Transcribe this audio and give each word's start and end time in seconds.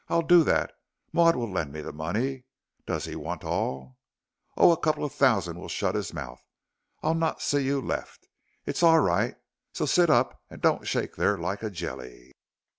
"I'll 0.09 0.23
do 0.23 0.43
that. 0.45 0.71
Maud 1.13 1.35
will 1.35 1.51
lend 1.51 1.71
me 1.71 1.81
the 1.81 1.93
money. 1.93 2.45
Does 2.87 3.05
he 3.05 3.15
want 3.15 3.43
all?" 3.43 3.99
"Oh, 4.57 4.71
a 4.71 4.79
couple 4.79 5.05
of 5.05 5.13
thousand 5.13 5.59
will 5.59 5.69
shut 5.69 5.93
his 5.93 6.11
mouth. 6.11 6.41
I'll 7.03 7.13
not 7.13 7.39
see 7.39 7.61
you 7.63 7.79
left. 7.79 8.27
It's 8.65 8.81
all 8.81 8.97
right, 9.01 9.35
so 9.73 9.85
sit 9.85 10.09
up 10.09 10.41
and 10.49 10.59
don't 10.59 10.87
shake 10.87 11.17
there 11.17 11.37
like 11.37 11.61
a 11.61 11.69
jelly." 11.69 12.31